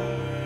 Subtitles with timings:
[0.00, 0.39] 내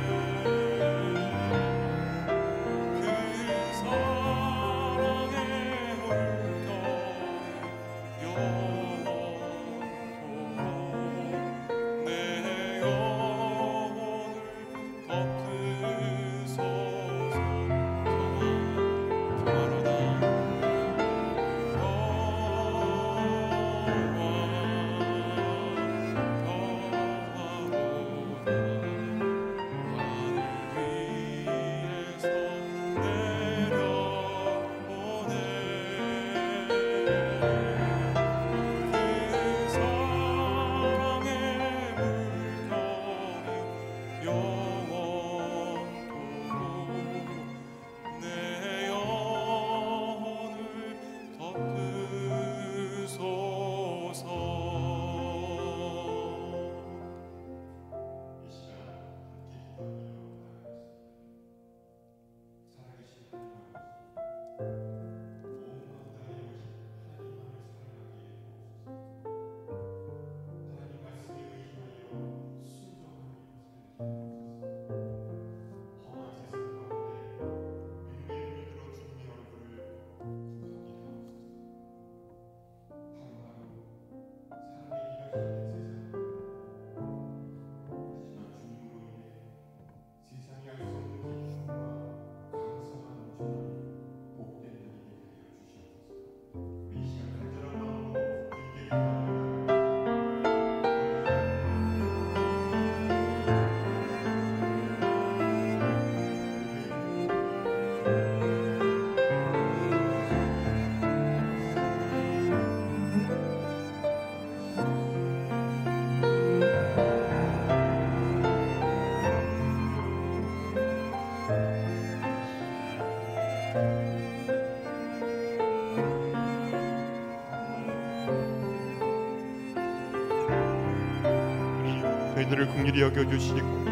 [132.34, 133.84] 저희들을 긍휼히 여겨 주시고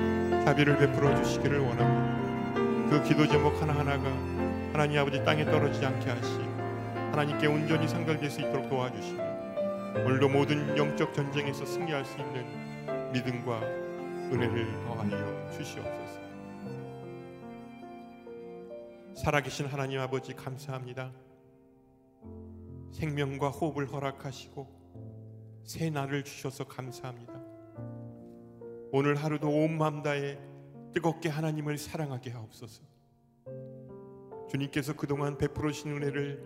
[0.45, 2.91] 자비를 베풀어 주시기를 원합니다.
[2.91, 4.11] 그 기도 제목 하나하나가
[4.73, 6.43] 하나님 아버지 땅에 떨어지지 않게 하시고
[7.13, 9.23] 하나님께 온전히 상달될 수 있도록 도와주시고
[10.05, 16.21] 오늘도 모든 영적 전쟁에서 승리할 수 있는 믿음과 은혜를 더하여 주시옵소서.
[19.15, 21.13] 살아계신 하나님 아버지 감사합니다.
[22.93, 27.32] 생명과 호흡을 허락하시고 새 날을 주셔서 감사합니다.
[28.95, 30.39] 오늘 하루도 온 마음 다해
[30.93, 32.83] 뜨겁게 하나님을 사랑하게 하옵소서.
[34.51, 36.45] 주님께서 그동안 베풀어 주신 은혜를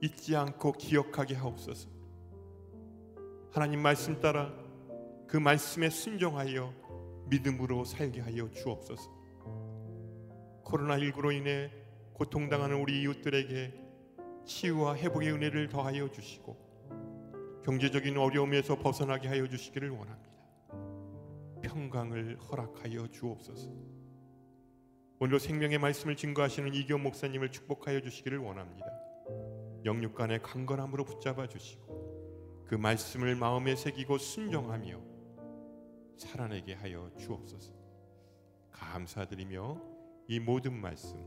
[0.00, 1.90] 잊지 않고 기억하게 하옵소서.
[3.52, 4.50] 하나님 말씀 따라
[5.26, 6.72] 그 말씀에 순종하여
[7.28, 9.10] 믿음으로 살게 하여 주옵소서.
[10.64, 11.70] 코로나19로 인해
[12.14, 13.74] 고통당하는 우리 이웃들에게
[14.46, 16.56] 치유와 회복의 은혜를 더하여 주시고
[17.62, 20.25] 경제적인 어려움에서 벗어나게 하여 주시기를 원합니다.
[21.66, 23.70] 평강을 허락하여 주옵소서.
[25.18, 28.86] 오늘 생명의 말씀을 증거하시는 이교 목사님을 축복하여 주시기를 원합니다.
[29.84, 35.02] 영육간의 강건함으로 붙잡아 주시고 그 말씀을 마음에 새기고 순종하며
[36.16, 37.74] 살아내게 하여 주옵소서.
[38.70, 39.82] 감사드리며
[40.28, 41.18] 이 모든 말씀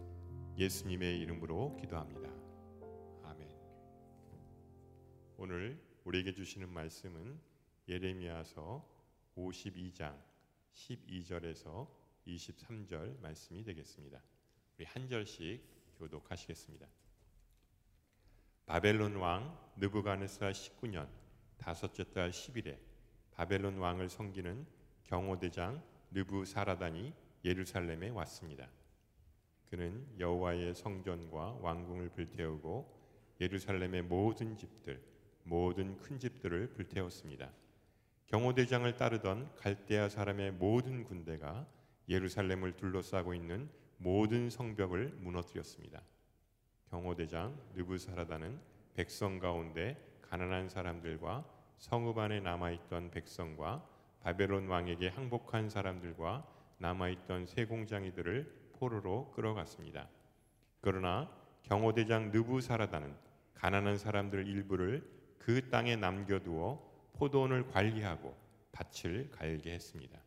[0.58, 2.29] 예수님의 이름으로 기도합니다.
[3.24, 3.50] 아멘.
[5.38, 7.39] 오늘 우리에게 주시는 말씀은
[7.89, 8.86] 예레미야서
[9.36, 10.28] 52장
[10.79, 11.88] 12절에서
[12.25, 14.21] 23절 말씀이 되겠습니다.
[14.77, 15.62] 우리 한 절씩
[15.98, 16.88] 교독하시겠습니다.
[18.65, 21.09] 바벨론 왕 느부갓네살 19년
[21.57, 22.77] 다섯째 달 10일에
[23.31, 24.65] 바벨론 왕을 섬기는
[25.03, 28.69] 경호대장 느부사라단이 예루살렘에 왔습니다.
[29.69, 33.00] 그는 여호와의 성전과 왕궁을 불태우고
[33.41, 35.01] 예루살렘의 모든 집들,
[35.43, 37.51] 모든 큰 집들을 불태웠습니다.
[38.29, 41.65] 경호대장을 따르던 갈대아 사람의 모든 군대가
[42.07, 43.67] 예루살렘을 둘러싸고 있는
[43.98, 46.03] 모든 성벽을 무너뜨렸습니다.
[46.91, 48.59] 경호대장 느부사라다는
[48.93, 51.43] 백성 가운데 가난한 사람들과
[51.79, 53.83] 성읍 안에 남아있던 백성과
[54.21, 56.45] 바벨론 왕에게 항복한 사람들과
[56.77, 60.07] 남아있던 세공장이들을 포로로 끌어갔습니다.
[60.81, 61.27] 그러나
[61.63, 63.12] 경호대장 느부사라다는
[63.55, 65.03] 가난한 사람들 일부를
[65.39, 66.88] 그 땅에 남겨두어
[67.19, 68.33] 포도원을 관리하고
[68.71, 70.17] 밭을 갈게 했습니다.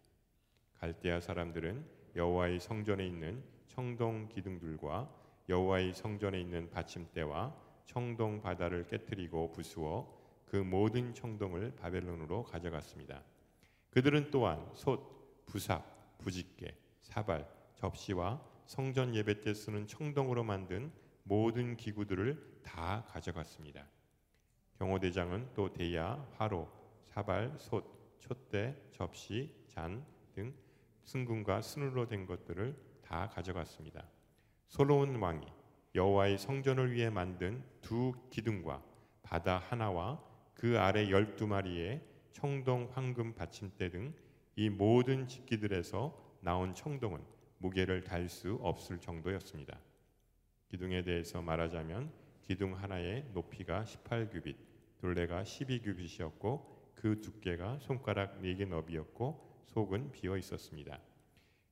[0.75, 1.83] 갈대아 사람들은
[2.15, 5.11] 여호와의 성전에 있는 청동 기둥들과
[5.49, 7.57] 여호와의 성전에 있는 받침대와
[7.87, 10.07] 청동 바다를 깨뜨리고 부수어
[10.45, 13.23] 그 모든 청동을 바벨론으로 가져갔습니다.
[13.89, 22.61] 그들은 또한 솥, 부삽, 부직개, 사발, 접시와 성전 예배 때 쓰는 청동으로 만든 모든 기구들을
[22.63, 23.87] 다 가져갔습니다.
[24.79, 26.82] 경호대장은 또 대야, 화로,
[27.13, 30.05] 사발, 솥, 촛대, 접시, 잔
[30.35, 30.55] 등
[31.05, 34.09] 승금과 스누로 된 것들을 다 가져갔습니다.
[34.69, 35.47] 솔로몬 왕이
[35.95, 38.83] 여호와의 성전을 위해 만든 두 기둥과
[39.23, 40.23] 바다 하나와
[40.55, 42.03] 그 아래 열두 마리의
[42.33, 44.15] 청동 황금 받침대 등
[44.57, 47.21] 이 모든 집기들에서 나온 청동은
[47.59, 49.79] 무게를 달 수 없을 정도였습니다.
[50.69, 54.57] 기둥에 대해서 말하자면 기둥 하나의 높이가 18규빗,
[54.99, 61.01] 둘레가 12규빗이었고 그 두께가 손가락 4개 너비였고 속은 비어 있었습니다.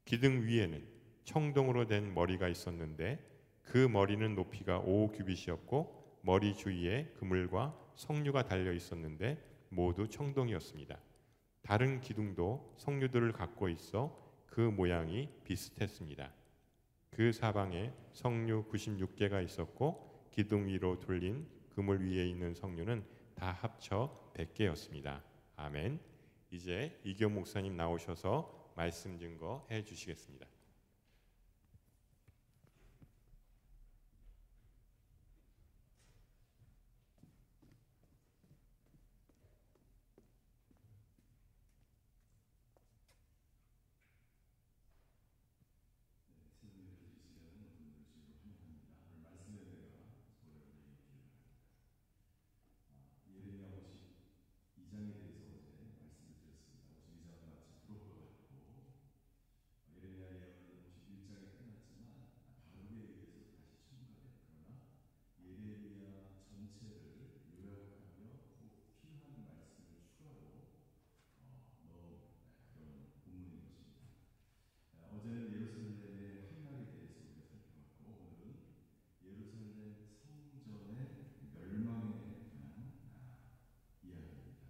[0.05, 0.85] 기둥 위에는
[1.25, 3.25] 청동으로 된 머리가 있었는데
[3.63, 10.99] 그 머리는 높이가 5규빗이었고 머리 주위에 그물과 석류가 달려 있었는데 모두 청동이었습니다.
[11.63, 16.33] 다른 기둥도 석류들을 갖고 있어 그 모양이 비슷했습니다.
[17.11, 23.05] 그 사방에 석류 96개가 있었고 기둥 위로 돌린 그물 위에 있는 석류는
[23.41, 25.23] 다 합쳐 100개였습니다.
[25.57, 25.99] 아멘.
[26.51, 30.47] 이제 이교 목사님 나오셔서 말씀 증거 해 주시겠습니다.
[75.21, 77.45] 어제는 예루살렘의 한날에 대해서 우리가
[77.93, 78.57] 살펴봤고
[79.21, 81.13] 오늘은 예루살렘 성전의
[81.53, 83.69] 멸망에 관한 아,
[84.03, 84.65] 이야기입니다.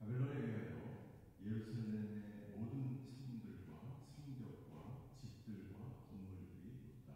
[0.00, 1.12] 바벨론에 의하여
[1.44, 7.12] 예루살렘의 모든 성들과 성벽과 집들과 건물들이 모두 다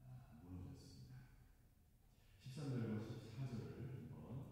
[0.00, 1.12] 아, 무너졌습니다.
[2.48, 3.04] 13절과
[3.36, 4.48] 14절을 한번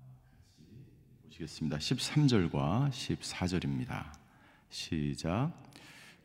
[0.00, 0.24] 아,
[1.34, 1.78] 같이 보시겠습니다.
[1.78, 4.12] 13절과 14절입니다.
[4.70, 5.52] 시작.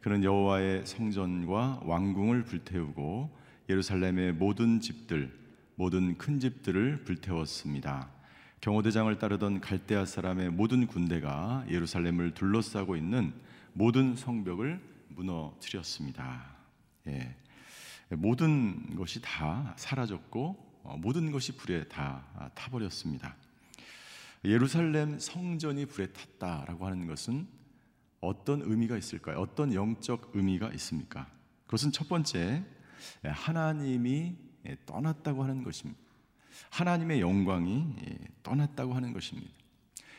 [0.01, 3.36] 그는 여호와의 성전과 왕궁을 불태우고
[3.70, 5.38] 예루살렘의 모든 집들
[5.75, 8.10] 모든 큰 집들을 불태웠습니다.
[8.62, 13.34] 경호대장을 따르던 갈대아 사람의 모든 군대가 예루살렘을 둘러싸고 있는
[13.74, 16.56] 모든 성벽을 무너뜨렸습니다.
[17.08, 17.36] 예.
[18.10, 23.36] 모든 것이 다 사라졌고 어, 모든 것이 불에 다 타버렸습니다.
[24.46, 27.48] 예루살렘 성전이 불에 탔다라고 하는 것은
[28.22, 29.38] 어떤 의미가 있을까요?
[29.39, 31.27] 어떤 영적 의미가 있습니까?
[31.65, 32.63] 그것은 첫 번째
[33.24, 34.36] 하나님이
[34.86, 36.00] 떠났다고 하는 것입니다.
[36.72, 37.96] 하나님의 영광이
[38.43, 39.51] 떠났다고 하는 것입니다.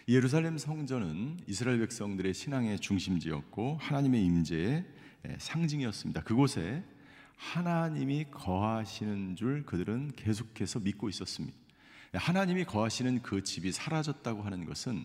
[0.08, 4.84] 예루살렘 성전은 이스라엘 백성들의 신앙의 중심지였고 하나님의 임재의
[5.38, 6.22] 상징이었습니다.
[6.22, 6.82] 그곳에
[7.36, 11.56] 하나님이 거하시는 줄 그들은 계속해서 믿고 있었습니다.
[12.12, 15.04] 하나님이 거하시는 그 집이 사라졌다고 하는 것은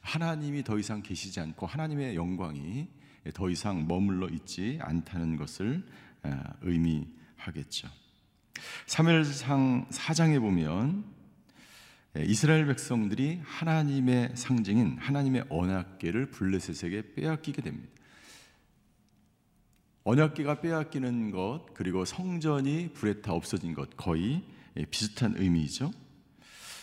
[0.00, 2.88] 하나님이 더 이상 계시지 않고 하나님의 영광이
[3.34, 5.84] 더 이상 머물러 있지 않다는 것을
[6.62, 7.88] 의미하겠죠.
[8.86, 11.04] 사무엘상 4장에 보면
[12.26, 17.92] 이스라엘 백성들이 하나님의 상징인 하나님의 언약궤를 블레셋에게 빼앗기게 됩니다.
[20.04, 24.44] 언약궤가 빼앗기는 것 그리고 성전이 불에 타 없어진 것 거의
[24.90, 25.90] 비슷한 의미죠.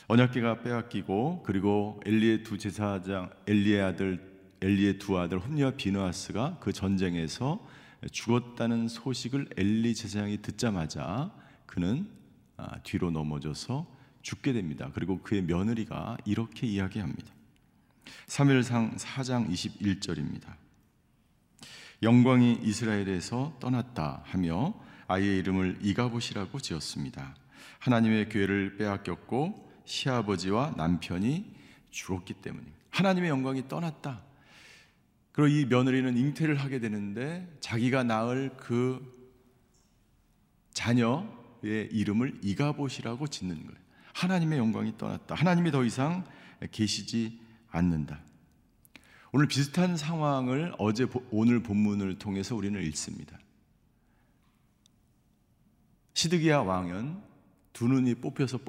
[0.07, 4.31] 언약궤가 빼앗기고 그리고 엘리의 두 제사장 엘리의 아들
[4.61, 7.65] 엘리의 두 아들 홈리와 비누아스가 그 전쟁에서
[8.11, 11.31] 죽었다는 소식을 엘리 제사장이 듣자마자
[11.65, 12.07] 그는
[12.57, 13.87] 아, 뒤로 넘어져서
[14.21, 14.91] 죽게 됩니다.
[14.93, 17.31] 그리고 그의 며느리가 이렇게 이야기합니다.
[18.27, 20.53] 3일상 4장 21절입니다.
[22.03, 24.73] 영광이 이스라엘에서 떠났다 하며
[25.07, 27.35] 아이의 이름을 이가봇이라고 지었습니다.
[27.79, 31.53] 하나님의 교회를 빼앗겼고 시아버지와 남편이
[31.91, 32.77] 죽었기 때문입니다.
[32.89, 34.21] 하나님의 영광이 떠났다.
[35.31, 39.01] 그리고 이 며느리는 잉태를 하게 되는데 자기가 낳을 그
[40.73, 43.81] 자녀의 이름을 이가봇이라고 짓는 거예요.
[44.13, 45.35] 하나님의 영광이 떠났다.
[45.35, 46.25] 하나님이 더 이상
[46.71, 48.19] 계시지 않는다.
[49.31, 53.39] 오늘 비슷한 상황을 어제 오늘 본문을 통해서 우리는 읽습니다.
[56.13, 57.21] 시드기야 왕은
[57.71, 58.59] 두 눈이 뽑혀서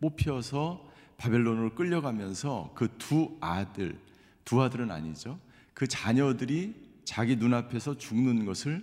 [0.00, 3.98] 뽑혀서 바벨론으로 끌려가면서 그 두 아들,
[4.44, 5.38] 두 아들은 아니죠.
[5.74, 6.74] 그 자녀들이
[7.04, 8.82] 자기 눈앞에서 죽는 것을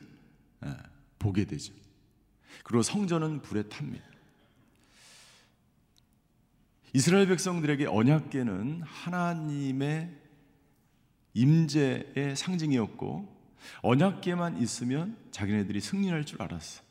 [1.19, 1.73] 보게 되죠.
[2.63, 4.05] 그리고 성전은 불에 탑니다.
[6.93, 10.15] 이스라엘 백성들에게 언약궤는 하나님의
[11.33, 13.33] 임재의 상징이었고
[13.81, 16.83] 언약궤만 있으면 자기네들이 승리할 줄 알았어.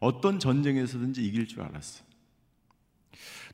[0.00, 2.04] 어떤 전쟁에서든지 이길 줄 알았어.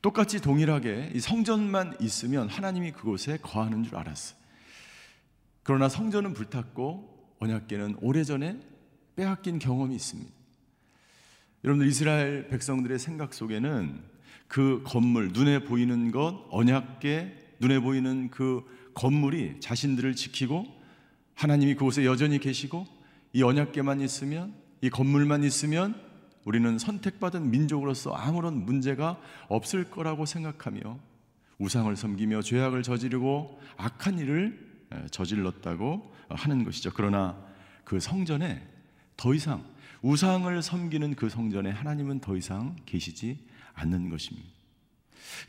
[0.01, 4.35] 똑같이 동일하게 이 성전만 있으면 하나님이 그곳에 거하는 줄 알았어.
[5.63, 8.59] 그러나 성전은 불탔고 언약궤는 오래전에
[9.15, 10.31] 빼앗긴 경험이 있습니다.
[11.63, 14.01] 여러분들 이스라엘 백성들의 생각 속에는
[14.47, 18.63] 그 건물 눈에 보이는 것 언약궤 눈에 보이는 그
[18.93, 20.65] 건물이 자신들을 지키고
[21.33, 22.87] 하나님이 그곳에 여전히 계시고
[23.33, 26.06] 이 언약궤만 있으면 이 건물만 있으면
[26.47, 30.97] 우리는 선택받은 민족으로서 아무런 문제가 없을 거라고 생각하며
[31.57, 34.57] 우상을 섬기며 죄악을 저지르고 악한 일을
[35.11, 36.91] 저질렀다고 하는 것이죠.
[36.93, 37.37] 그러나
[37.83, 38.65] 그 성전에
[39.17, 39.61] 더 이상
[40.01, 44.47] 우상을 섬기는 그 성전에 하나님은 더 이상 계시지 않는 것입니다.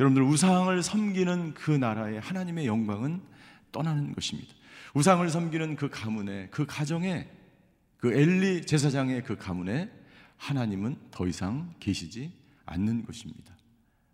[0.01, 3.23] 여러분들 우상을 섬기는 그 나라의 하나님의 영광은
[3.71, 4.53] 떠나는 것입니다.
[4.95, 7.29] 우상을 섬기는 그 가문에 그 가정에
[7.99, 9.97] 그 엘리 제사장의 그 가문에
[10.39, 12.33] 하나님은 더 이상 계시지
[12.67, 13.55] 않는 것입니다.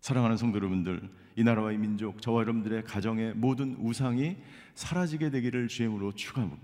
[0.01, 4.37] 사랑하는 성도 여러분들, 이 나라와 이 민족, 저와 여러분들의 가정의 모든 우상이
[4.75, 6.63] 사라지게 되기를 주임으로 축원합니다.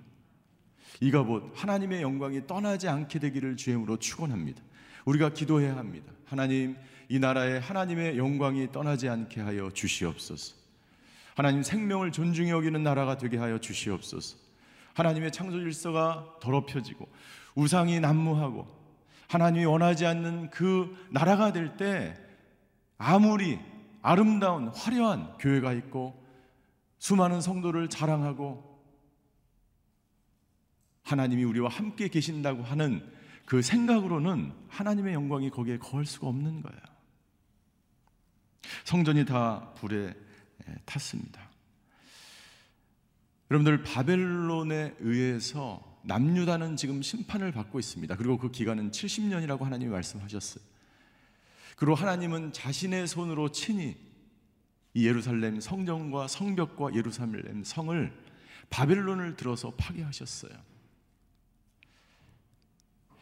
[0.99, 4.61] 이가봇 하나님의 영광이 떠나지 않게 되기를 주임으로 축원합니다.
[5.05, 6.11] 우리가 기도해야 합니다.
[6.25, 6.75] 하나님,
[7.09, 10.55] 이 나라에 하나님의 영광이 떠나지 않게 하여 주시옵소서.
[11.35, 14.37] 하나님 생명을 존중해 여기는 나라가 되게 하여 주시옵소서.
[14.93, 17.07] 하나님의 창조 질서가 더럽혀지고
[17.55, 18.80] 우상이 난무하고
[19.31, 22.17] 하나님이 원하지 않는 그 나라가 될 때
[22.97, 23.57] 아무리
[24.01, 26.21] 아름다운 화려한 교회가 있고
[26.99, 28.69] 수많은 성도를 자랑하고
[31.03, 33.09] 하나님이 우리와 함께 계신다고 하는
[33.45, 36.81] 그 생각으로는 하나님의 영광이 거기에 거할 수가 없는 거예요.
[38.83, 40.13] 성전이 다 불에
[40.85, 41.41] 탔습니다.
[43.49, 48.15] 여러분들 바벨론에 의해서 남유다는 지금 심판을 받고 있습니다.
[48.15, 50.63] 그리고 그 기간은 70년이라고 하나님이 말씀하셨어요.
[51.75, 53.97] 그리고 하나님은 자신의 손으로 친히
[54.93, 58.13] 이 예루살렘 성전과 성벽과 예루살렘 성을
[58.69, 60.51] 바벨론을 들어서 파괴하셨어요.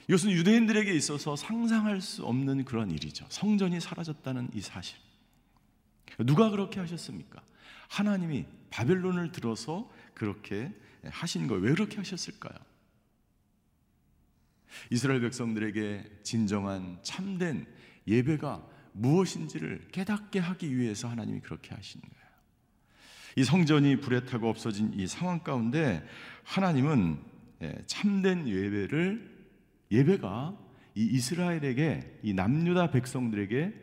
[0.07, 3.27] 이것은 유대인들에게 있어서 상상할 수 없는 그런 일이죠.
[3.29, 4.97] 성전이 사라졌다는 이 사실.
[6.17, 7.43] 누가 그렇게 하셨습니까?
[7.89, 11.63] 하나님이 바벨론을 들어서 그렇게 하신 거예요.
[11.63, 12.68] 왜 그렇게 하셨을까요?
[14.89, 17.65] 이스라엘 백성들에게 진정한 참된
[18.08, 22.19] 예배가 무엇인지를 깨닫게 하기 위해서 하나님이 그렇게 하신 거예요.
[23.36, 26.05] 이 성전이 불에 타고 없어진 이 상황 가운데
[26.43, 27.19] 하나님은
[27.62, 29.39] 예, 참된 예배를
[29.91, 30.58] 예배가
[30.95, 33.73] 이 이스라엘에게 이 남유다 백성들에게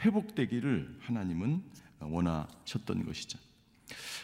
[0.00, 1.62] 회복되기를 하나님은
[2.00, 3.38] 원하셨던 것이죠.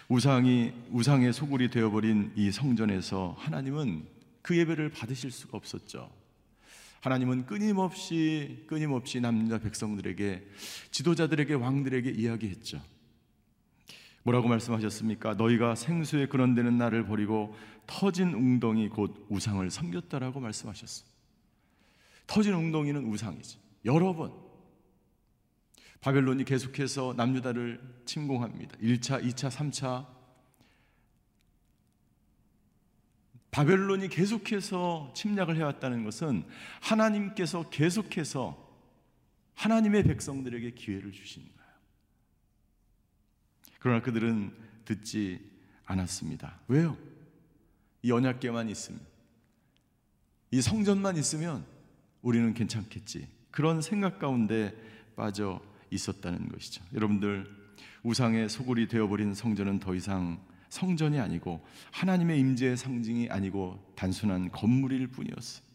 [0.08, 4.06] 우상이 우상의 소굴이 되어버린 이 성전에서 하나님은
[4.48, 6.10] 그 예배를 받으실 수가 없었죠.
[7.02, 10.48] 하나님은 끊임없이 끊임없이 남자 백성들에게
[10.90, 12.80] 지도자들에게 왕들에게 이야기했죠.
[14.22, 15.34] 뭐라고 말씀하셨습니까?
[15.34, 17.54] 너희가 생수에 근원되는 나를 버리고
[17.86, 21.04] 터진 웅덩이 곧 우상을 섬겼다라고 말씀하셨어.
[22.26, 23.58] 터진 웅덩이는 우상이지.
[23.84, 24.32] 여러 번
[26.00, 28.78] 바벨론이 계속해서 남유다를 침공합니다.
[28.78, 30.06] 1차, 2차, 3차
[33.50, 36.44] 바벨론이 계속해서 침략을 해왔다는 것은
[36.80, 38.66] 하나님께서 계속해서
[39.54, 41.70] 하나님의 백성들에게 기회를 주신 거예요.
[43.80, 45.40] 그러나 그들은 듣지
[45.84, 46.60] 않았습니다.
[46.68, 46.96] 왜요?
[48.02, 49.00] 이 언약계만 있으면,
[50.50, 51.64] 이 성전만 있으면
[52.22, 53.28] 우리는 괜찮겠지.
[53.50, 54.74] 그런 생각 가운데
[55.16, 56.84] 빠져 있었다는 것이죠.
[56.94, 57.50] 여러분들,
[58.02, 65.66] 우상의 소굴이 되어버린 성전은 더 이상 성전이 아니고 하나님의 임재의 상징이 아니고 단순한 건물일 뿐이었어요.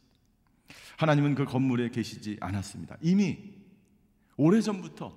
[0.98, 2.98] 하나님은 그 건물에 계시지 않았습니다.
[3.02, 3.38] 이미
[4.38, 5.16] 오래전부터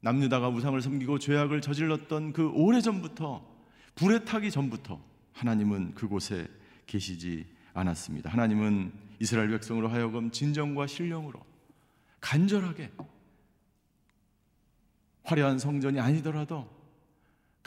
[0.00, 3.56] 남유다가 우상을 섬기고 죄악을 저질렀던 그 오래전부터
[3.94, 5.00] 불에 타기 전부터
[5.32, 6.46] 하나님은 그곳에
[6.86, 8.30] 계시지 않았습니다.
[8.30, 11.40] 하나님은 이스라엘 백성으로 하여금 진정과 신령으로
[12.20, 12.92] 간절하게
[15.24, 16.75] 화려한 성전이 아니더라도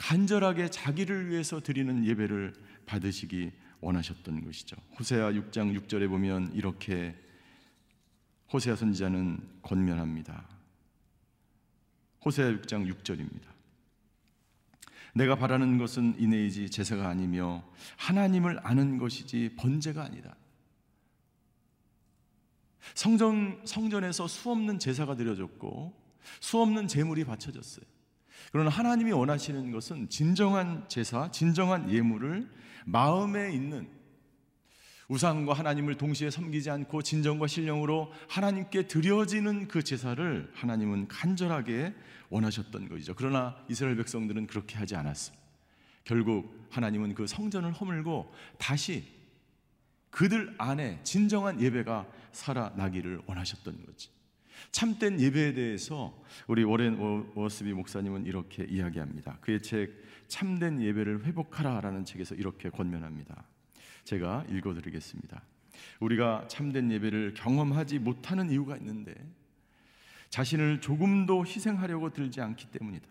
[0.00, 2.54] 간절하게 자기를 위해서 드리는 예배를
[2.86, 4.76] 받으시기 원하셨던 것이죠.
[4.98, 7.14] 호세아 6장 6절에 보면 이렇게
[8.50, 10.48] 호세아 선지자는 권면합니다.
[12.24, 13.50] 호세아 6장 6절입니다.
[15.14, 17.62] 내가 바라는 것은 이내이지 제사가 아니며
[17.98, 20.34] 하나님을 아는 것이지 번제가 아니다.
[22.94, 25.94] 성전 성전에서 수없는 제사가 드려졌고
[26.40, 27.99] 수없는 제물이 바쳐졌어요.
[28.50, 32.50] 그러나 하나님이 원하시는 것은 진정한 제사, 진정한 예물을
[32.84, 33.88] 마음에 있는
[35.08, 41.94] 우상과 하나님을 동시에 섬기지 않고 진정과 신령으로 하나님께 드려지는 그 제사를 하나님은 간절하게
[42.28, 43.14] 원하셨던 것이죠.
[43.16, 45.44] 그러나 이스라엘 백성들은 그렇게 하지 않았습니다.
[46.04, 49.04] 결국 하나님은 그 성전을 허물고 다시
[50.10, 54.10] 그들 안에 진정한 예배가 살아나기를 원하셨던 거지.
[54.70, 56.96] 참된 예배에 대해서 우리 워렌
[57.34, 59.38] 워스비 목사님은 이렇게 이야기합니다.
[59.40, 63.44] 그의 책 참된 예배를 회복하라라는 책에서 이렇게 권면합니다.
[64.04, 65.42] 제가 읽어 드리겠습니다.
[66.00, 69.14] 우리가 참된 예배를 경험하지 못하는 이유가 있는데
[70.30, 73.06] 자신을 조금도 희생하려고 들지 않기 때문이다.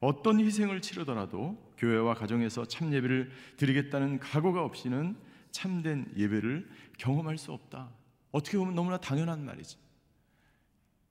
[0.00, 5.16] 어떤 희생을 치르더라도 교회와 가정에서 참 예배를 드리겠다는 각오가 없이는
[5.50, 7.90] 참된 예배를 경험할 수 없다.
[8.30, 9.76] 어떻게 보면 너무나 당연한 말이지.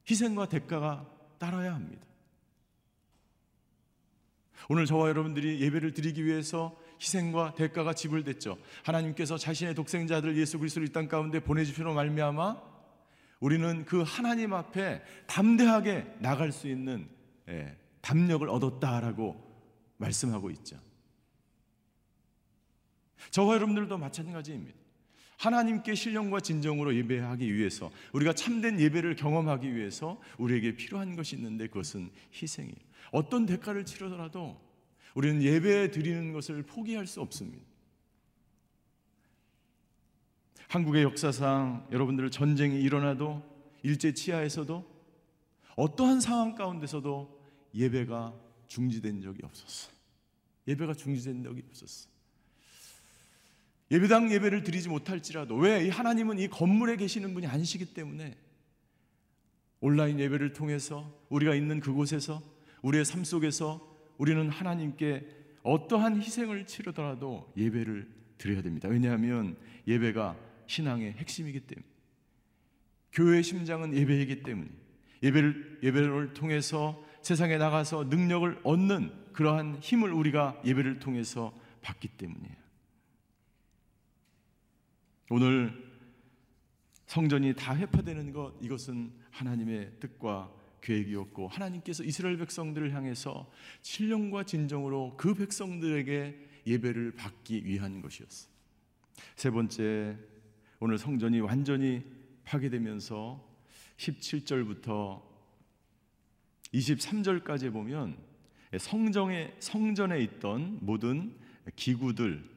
[0.10, 1.06] 희생과 대가가
[1.38, 2.06] 따라야 합니다.
[4.70, 8.58] 오늘 저와 여러분들이 예배를 드리기 위해서 희생과 대가가 지불됐죠.
[8.84, 12.62] 하나님께서 자신의 독생자 들 예수 그리스도를 이 땅 가운데 보내주시로 말미암아
[13.40, 17.08] 우리는 그 하나님 앞에 담대하게 나갈 수 있는
[17.50, 19.46] 예, 담력을 얻었다라고
[19.98, 20.80] 말씀하고 있죠.
[23.32, 24.78] 저와 여러분들도 마찬가지입니다.
[25.38, 32.10] 하나님께 신령과 진정으로 예배하기 위해서 우리가 참된 예배를 경험하기 위해서 우리에게 필요한 것이 있는데 그것은
[32.34, 32.76] 희생이에요.
[33.12, 34.60] 어떤 대가를 치르더라도
[35.14, 37.66] 우리는 예배 드리는 것을 포기할 수 없습니다.
[40.68, 43.42] 한국의 역사상 여러분들 전쟁이 일어나도
[43.84, 44.98] 일제 치하에서도
[45.76, 47.42] 어떠한 상황 가운데서도
[47.74, 48.34] 예배가
[48.68, 49.96] 중지된 적이 없었어요.
[50.68, 52.17] 예배가 중지된 적이 없었어요.
[53.90, 58.36] 예배당 예배를 드리지 못할지라도 왜 하나님은 이 건물에 계시는 분이 아니시기 때문에
[59.80, 62.42] 온라인 예배를 통해서 우리가 있는 그곳에서
[62.82, 65.28] 우리의 삶 속에서 우리는 하나님께
[65.64, 68.88] 어떠한 희생을 치르더라도 예배를 드려야 됩니다.
[68.90, 69.56] 왜냐하면
[69.88, 70.36] 예배가
[70.68, 71.88] 신앙의 핵심이기 때문에
[73.14, 74.70] 교회의 심장은 예배이기 때문에
[75.24, 82.67] 예배를 예배를 통해서 세상에 나가서 능력을 얻는 그러한 힘을 우리가 예배를 통해서 받기 때문이에요.
[85.30, 85.74] 오늘
[87.08, 95.34] 성전이 다 회파되는 것 이것은 하나님의 뜻과 계획이었고 하나님께서 이스라엘 백성들을 향해서 신령과 진정으로 그
[95.34, 98.50] 백성들에게 예배를 받기 위한 것이었어.
[99.36, 100.18] 세 번째
[100.80, 102.04] 오늘 성전이 완전히
[102.46, 103.46] 파괴되면서
[103.98, 105.22] 17절부터
[106.74, 108.18] 23절까지 보면
[108.80, 111.36] 성정에 성전에 있던 모든
[111.76, 112.57] 기구들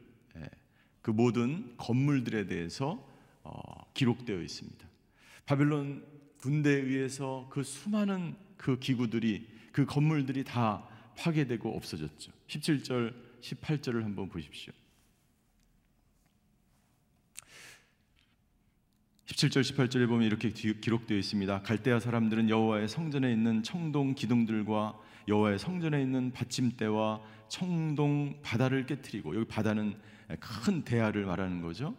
[1.03, 3.07] 그 모든 건물들에 대해서
[3.43, 4.89] 어, 기록되어 있습니다.
[5.47, 6.05] 바벨론
[6.39, 10.87] 군대에 의해서 그 수많은 그 기구들이 그 건물들이 다
[11.17, 12.33] 파괴되고 없어졌죠.
[12.49, 14.73] 17절, 18절을 한번 보십시오.
[19.27, 21.63] 17절 18절에 보면 이렇게 기록되어 있습니다.
[21.63, 29.47] 갈대아 사람들은 여호와의 성전에 있는 청동 기둥들과 여호와의 성전에 있는 받침대와 청동 바다를 깨뜨리고 여기
[29.47, 29.97] 바다는
[30.39, 31.97] 큰 대야를 말하는 거죠.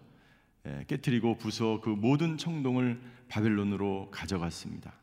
[0.65, 4.93] 예, 깨뜨리고 부숴 그 모든 청동을 바벨론으로 가져갔습니다.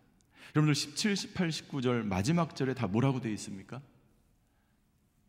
[0.54, 3.82] 여러분들 17, 18, 19절 마지막 절에 다 뭐라고 되어 있습니까?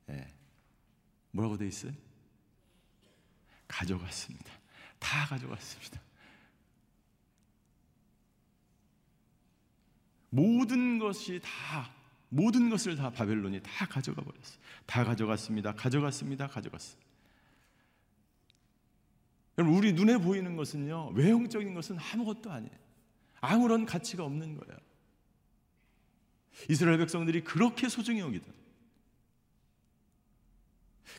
[0.09, 0.27] 예.
[1.31, 1.93] 뭐라고 되어 있어요?
[3.67, 4.51] 가져갔습니다.
[4.99, 6.01] 다 가져갔습니다.
[10.29, 11.91] 모든 것이 다
[12.29, 14.59] 모든 것을 다 바벨론이 다 가져가 버렸어요.
[14.85, 15.73] 다 가져갔습니다.
[15.73, 16.47] 가져갔습니다.
[16.47, 17.08] 가져갔어요.
[19.59, 22.71] 여러분 우리 눈에 보이는 것은요 외형적인 것은 아무것도 아니에요.
[23.41, 24.79] 아무런 가치가 없는 거예요.
[26.69, 28.53] 이스라엘 백성들이 그렇게 소중히 여기던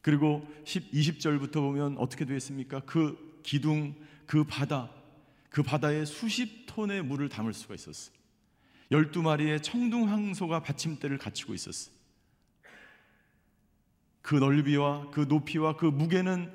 [0.00, 2.80] 그리고 10, 20절부터 보면 어떻게 되었습니까?
[2.80, 4.90] 그 기둥, 그 바다,
[5.50, 8.16] 그 바다에 수십 톤의 물을 담을 수가 있었어요.
[8.90, 11.94] 12마리의 청둥항소가 받침대를 갖추고 있었어요.
[14.22, 16.50] 그 넓이와 그 높이와 그 무게는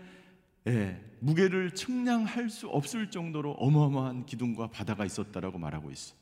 [0.67, 6.17] 예, 무게를 측량할 수 없을 정도로 어마어마한 기둥과 바다가 있었다라고 말하고 있어요.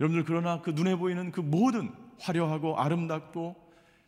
[0.00, 3.54] 여러분들 그러나 그 눈에 보이는 그 모든 화려하고 아름답고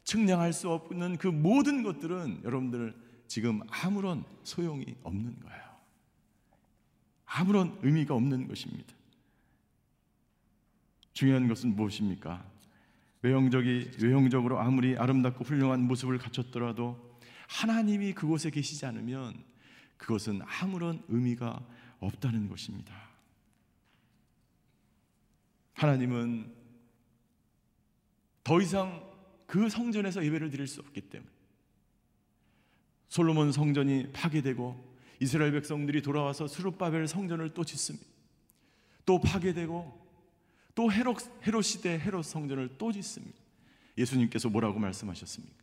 [0.02, 2.96] 측량할 수 없는 그 모든 것들은 여러분들
[3.28, 5.62] 지금 아무런 소용이 없는 거예요.
[7.26, 8.92] 아무런 의미가 없는 것입니다.
[11.12, 12.44] 중요한 것은 무엇입니까?
[13.22, 16.98] 외형적이 외형적으로 아무리 아름답고 훌륭한 모습을 갖췄더라도
[17.46, 19.49] 하나님이 그곳에 계시지 않으면
[20.00, 21.64] 그것은 아무런 의미가
[22.00, 23.10] 없다는 것입니다.
[25.74, 26.52] 하나님은
[28.42, 29.08] 더 이상
[29.46, 31.30] 그 성전에서 예배를 드릴 수 없기 때문에
[33.08, 38.06] 솔로몬 성전이 파괴되고 이스라엘 백성들이 돌아와서 수르바벨 성전을 또 짓습니다.
[39.04, 40.00] 또 파괴되고
[40.74, 43.38] 또 헤롯, 헤롯 시대 헤롯 성전을 또 짓습니다.
[43.98, 45.56] 예수님께서 뭐라고 말씀하셨습니까?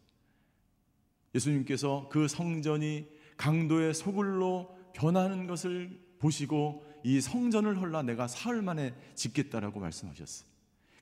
[1.34, 9.80] 예수님께서 그 성전이 강도의 소굴로 변하는 것을 보시고 이 성전을 헐라 내가 사흘 만에 짓겠다라고
[9.80, 10.50] 말씀하셨어요.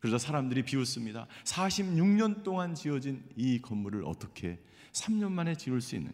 [0.02, 1.28] 그러자 사람들이 비웃습니다.
[1.46, 4.60] 46년 동안 지어진 이 건물을 어떻게
[4.92, 6.12] 3년 만에 지을 수 있는?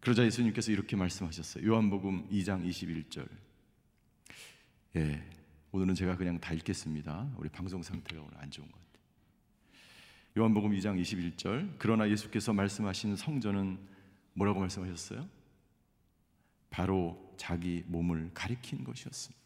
[0.00, 1.66] 그러자 예수님께서 이렇게 말씀하셨어요.
[1.66, 3.28] 요한복음 2장 21절.
[4.96, 5.22] 예,
[5.72, 7.30] 오늘은 제가 그냥 다 읽겠습니다.
[7.36, 9.04] 우리 방송 상태가 오늘 안 좋은 것 같아요.
[10.38, 11.74] 요한복음 2장 21절.
[11.78, 13.78] 그러나 예수께서 말씀하신 성전은
[14.36, 15.28] 뭐라고 말씀하셨어요?
[16.70, 19.42] 바로 자기 몸을 가리킨 것이었습니다.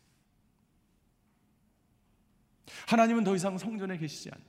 [2.89, 4.41] 하나님은 더 이상 성전에 계시지 않.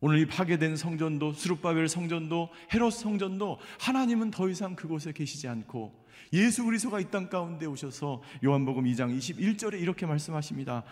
[0.00, 6.64] 오늘 이 파괴된 성전도 수르바벨 성전도 헤롯 성전도 하나님은 더 이상 그곳에 계시지 않고 예수
[6.64, 10.82] 그리스도가 이 땅 가운데 오셔서 요한복음 2장 21절에 이렇게 말씀하십니다.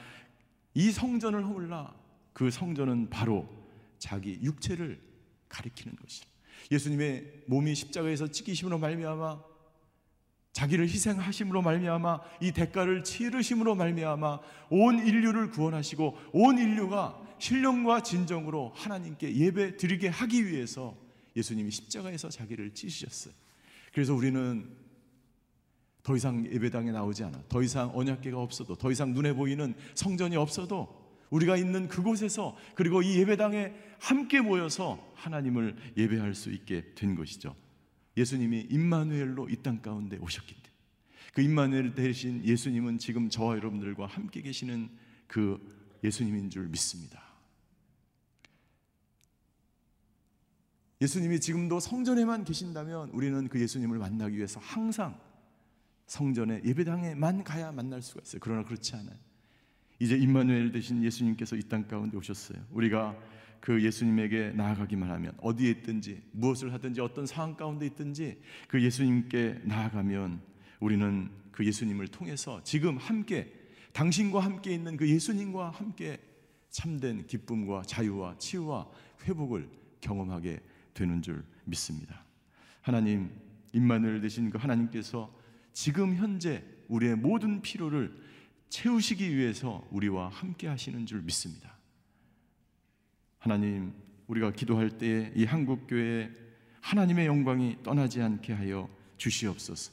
[0.75, 1.93] 이 성전을 허물라
[2.33, 3.49] 그 성전은 바로
[3.99, 5.01] 자기 육체를
[5.49, 6.23] 가리키는 것이.
[6.71, 9.51] 예수님의 몸이 십자가에서 찢기심으로 말미암아
[10.53, 14.41] 자기를 희생하심으로 말미암아 이 대가를 치르심으로 말미암아
[14.71, 20.97] 온 인류를 구원하시고 온 인류가 신령과 진정으로 하나님께 예배 드리게 하기 위해서
[21.37, 23.33] 예수님이 십자가에서 자기를 찢으셨어요.
[23.93, 24.77] 그래서 우리는
[26.03, 27.43] 더 이상 예배당에 나오지 않아.
[27.49, 31.00] 더 이상 언약계가 없어도 더 이상 눈에 보이는 성전이 없어도
[31.31, 37.55] 우리가 있는 그곳에서 그리고 이 예배당에 함께 모여서 하나님을 예배할 수 있게 된 것이죠.
[38.17, 40.71] 예수님이 임마누엘로 이 땅 가운데 오셨기 때문에
[41.33, 44.91] 그 임마누엘 대신 예수님은 지금 저와 여러분들과 함께 계시는
[45.29, 45.59] 그
[46.03, 47.23] 예수님인 줄 믿습니다.
[51.01, 55.19] 예수님이 지금도 성전에만 계신다면 우리는 그 예수님을 만나기 위해서 항상
[56.07, 58.41] 성전에 예배당에만 가야 만날 수가 있어요.
[58.43, 59.17] 그러나 그렇지 않아요.
[60.01, 62.59] 이제 임마누엘 되신 예수님께서 이 땅 가운데 오셨어요.
[62.71, 63.17] 우리가
[63.61, 70.41] 그 예수님에게 나아가기만 하면 어디에 있든지 무엇을 하든지 어떤 상황 가운데 있든지 그 예수님께 나아가면
[70.81, 73.53] 우리는 그 예수님을 통해서 지금 함께
[73.93, 76.19] 당신과 함께 있는 그 예수님과 함께
[76.71, 78.89] 참된 기쁨과 자유와 치유와
[79.25, 79.69] 회복을
[80.01, 80.61] 경험하게
[80.95, 82.25] 되는 줄 믿습니다.
[82.81, 83.31] 하나님
[83.75, 85.31] 임마누엘 되신 그 하나님께서
[85.75, 88.31] 지금 현재 우리의 모든 필요를
[88.71, 91.77] 채우시기 위해서 우리와 함께 하시는 줄 믿습니다.
[93.39, 93.93] 하나님,
[94.29, 96.31] 우리가 기도할 때에 이 한국 교회에
[96.81, 99.93] 하나님의 영광이 떠나지 않게 하여 주시옵소서.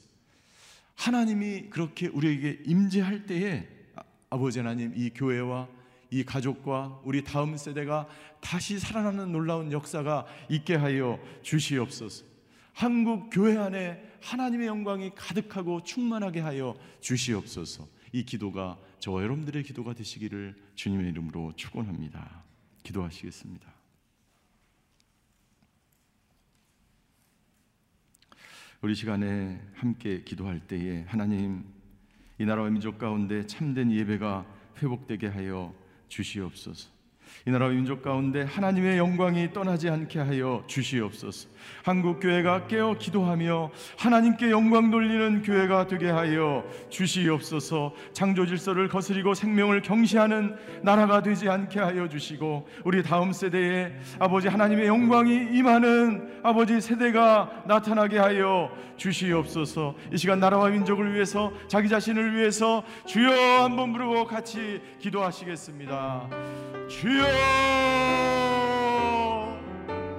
[0.96, 5.68] 하나님이 그렇게 우리에게 임재할 때에 아, 아버지 하나님 이 교회와
[6.10, 8.08] 이 가족과 우리 다음 세대가
[8.40, 12.26] 다시 살아나는 놀라운 역사가 있게 하여 주시옵소서.
[12.74, 17.97] 한국 교회 안에 하나님의 영광이 가득하고 충만하게 하여 주시옵소서.
[18.18, 22.44] 이 기도가 저와 여러분들의 기도가 되시기를 주님의 이름으로 축원합니다.
[22.82, 23.72] 기도하시겠습니다.
[28.82, 31.64] 우리 시간에 함께 기도할 때에 하나님
[32.40, 34.48] 이 나라와 민족 가운데 참된 예배가
[34.82, 35.76] 회복되게 하여
[36.08, 36.97] 주시옵소서.
[37.46, 41.50] 이 나라와 민족 가운데 하나님의 영광이 떠나지 않게 하여 주시옵소서.
[41.84, 47.94] 한국 교회가 깨어 기도하며 하나님께 영광 돌리는 교회가 되게 하여 주시옵소서.
[48.14, 54.88] 창조 질서를 거스리고 생명을 경시하는 나라가 되지 않게 하여 주시고 우리 다음 세대에 아버지 하나님의
[54.88, 59.96] 영광이 임하는 아버지 세대가 나타나게 하여 주시옵소서.
[60.12, 66.77] 이 시간 나라와 민족을 위해서 자기 자신을 위해서 주여 한번 부르고 같이 기도하시겠습니다.
[66.88, 68.47] 주여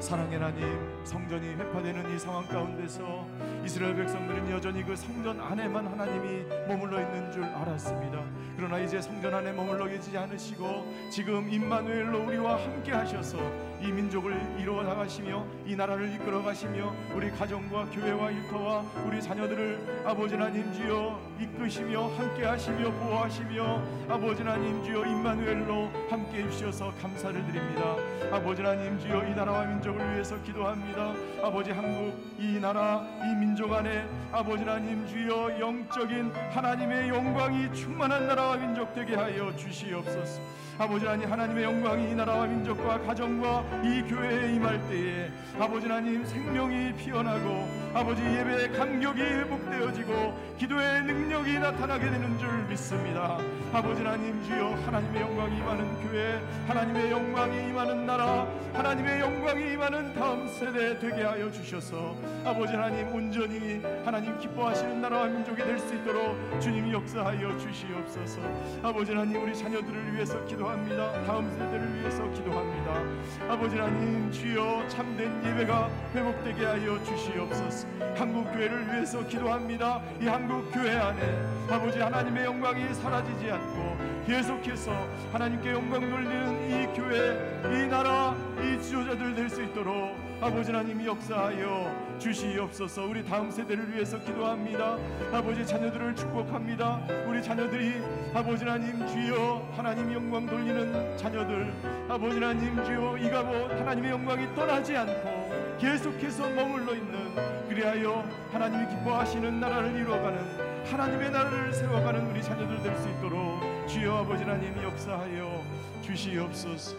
[0.09, 3.27] 사랑의 하나님 성전이 회파되는 이 상황 가운데서
[3.63, 8.25] 이스라엘 백성들은 여전히 그 성전 안에만 하나님이 머물러 있는 줄 알았습니다.
[8.57, 13.39] 그러나 이제 성전 안에 머물러 계시지 않으시고 지금 임마누엘로 우리와 함께 하셔서
[13.81, 20.35] 이 민족을 이루어 나가시며 이 나라를 이끌어 가시며 우리 가정과 교회와 일터와 우리 자녀들을 아버지
[20.35, 27.95] 하나님 주여 이끄시며 함께 하시며 보호하시며 아버지 하나님 주여 임마누엘로 함께 해 주셔서 감사를 드립니다.
[28.33, 31.13] 아버지 하나님 주여 이 나라와 민족을 위해서 기도합니다.
[31.43, 38.57] 아버지 한국 이 나라 이 민족 안에 아버지 하나님 주여 영적인 하나님의 영광이 충만한 나라와
[38.57, 40.41] 민족 되게 하여 주시옵소서.
[40.79, 46.95] 아버지 하나님 하나님의 영광이 이 나라와 민족과 가정과 이 교회에 임할 때에 아버지 하나님 생명이
[46.95, 53.39] 피어나고 아버지 예배의 감격이 회복되어지고 기도의 능력이 나타나게 되는 줄 믿습니다
[53.73, 60.49] 아버지 하나님 주여 하나님의 영광이 임하는 교회 하나님의 영광이 임하는 나라 하나님의 영광이 임하는 다음
[60.49, 66.93] 세대 되게 하여 주셔서 아버지 하나님 온전히 하나님 기뻐하시는 나라와 민족이 될 수 있도록 주님이
[66.93, 68.41] 역사하여 주시옵소서.
[68.83, 71.25] 아버지 하나님 우리 자녀들을 위해서 기도합니다.
[71.25, 73.53] 다음 세대를 위해서 기도합니다.
[73.53, 77.87] 아버지 하나님 주여 참된 예배가 회복되게 하여 주시옵소서.
[78.17, 80.03] 한국 교회를 위해서 기도합니다.
[80.21, 81.21] 이 한국 교회 안에
[81.71, 84.93] 아버지 하나님의 영광이 사라지지 않고 계속해서
[85.33, 92.17] 하나님께 영광 돌리는 이 교회 이 나라 이 지도자들 될 수 있도록 아버지 하나님 역사하여
[92.21, 93.07] 주시옵소서.
[93.07, 94.97] 우리 다음 세대를 위해서 기도합니다.
[95.33, 97.01] 아버지 자녀들을 축복합니다.
[97.27, 97.95] 우리 자녀들이
[98.35, 101.73] 아버지 하나님 주여 하나님 영광 돌리는 자녀들
[102.09, 107.35] 아버지 하나님 주여 이가보 하나님의 영광이 떠나지 않고 계속해서 머물러 있는
[107.69, 114.43] 그리하여 하나님이 기뻐하시는 나라를 이루어가는 하나님의 나라를 세워가는 우리 자녀들 될 수 있도록 주여 아버지
[114.43, 115.63] 하나님 역사하여
[116.03, 116.97] 주시옵소서.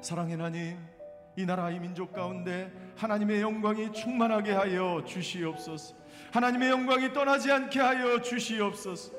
[0.00, 0.76] 사랑의 하나님
[1.36, 5.94] 이 나라 이 민족 가운데 하나님의 영광이 충만하게 하여 주시옵소서.
[6.32, 9.12] 하나님의 영광이 떠나지 않게 하여 주시옵소서.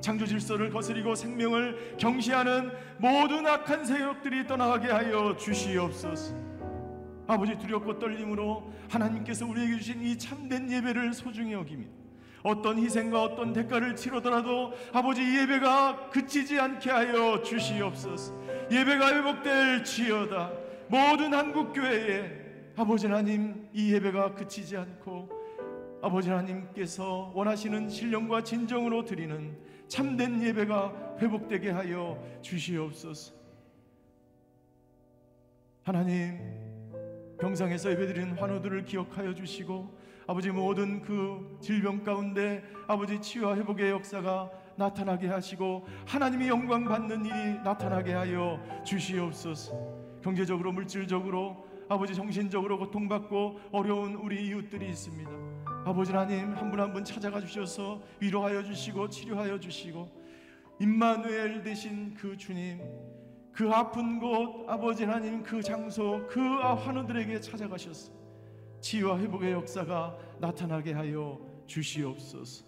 [0.00, 6.34] 창조 질서를 거스리고 생명을 경시하는 모든 악한 세력들이 떠나가게 하여 주시옵소서.
[7.28, 11.97] 아버지 두렵고 떨림으로 하나님께서 우리에게 주신 이 참된 예배를 소중히 여깁니다
[12.42, 18.34] 어떤 희생과 어떤 대가를 치르더라도 아버지 예배가 그치지 않게 하여 주시옵소서
[18.70, 20.52] 예배가 회복될 지어다
[20.88, 25.28] 모든 한국 교회에 아버지 하나님 이 예배가 그치지 않고
[26.00, 29.56] 아버지 하나님께서 원하시는 신령과 진정으로 드리는
[29.88, 33.34] 참된 예배가 회복되게 하여 주시옵소서.
[35.82, 36.38] 하나님
[37.40, 39.97] 병상에서 예배드리는 환우들을 기억하여 주시고
[40.28, 47.34] 아버지 모든 그 질병 가운데 아버지 치유와 회복의 역사가 나타나게 하시고 하나님이 영광 받는 일이
[47.64, 49.72] 나타나게 하여 주시옵소서.
[50.22, 55.30] 경제적으로 물질적으로 아버지 정신적으로 고통받고 어려운 우리 이웃들이 있습니다.
[55.86, 60.10] 아버지 하나님 한 분 한 분 찾아가 주셔서 위로하여 주시고 치료하여 주시고
[60.78, 62.82] 임마누엘 되신 그 주님
[63.50, 68.12] 그 아픈 곳 아버지 하나님 그 장소 그 환우들에게 찾아가셔서
[68.80, 72.64] 치유와 회복의 역사가 나타나게 하여 주시옵소서.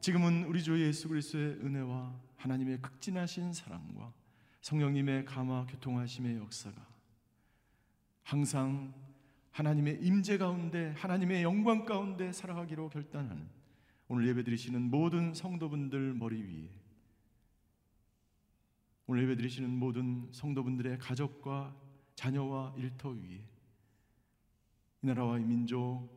[0.00, 4.12] 지금은 우리 주 예수 그리스도의 은혜와 하나님의 극진하신 사랑과
[4.60, 6.86] 성령님의 감화 교통하심의 역사가
[8.22, 8.94] 항상
[9.52, 13.48] 하나님의 임재 가운데 하나님의 영광 가운데 살아가기로 결단하는
[14.08, 16.70] 오늘 예배드리시는 모든 성도분들 머리 위에
[19.06, 21.74] 오늘 예배드리시는 모든 성도분들의 가족과
[22.16, 23.55] 자녀와 일터 위에
[25.06, 26.08] 이 나라와 이 민족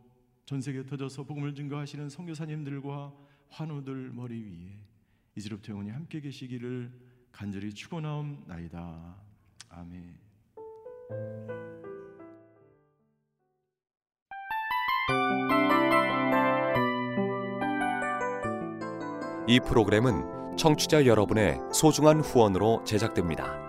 [0.47, 3.13] 전 세계에 터져서 복음을 증거하시는 선교사님들과
[3.49, 4.79] 환우들 머리 위에
[5.35, 6.91] 이제부터 영원히 함께 계시기를
[7.31, 9.15] 간절히 축원하옵나이다.
[9.69, 10.17] 아멘.
[19.47, 23.68] 이 프로그램은 청취자 여러분의 소중한 후원으로 제작됩니다.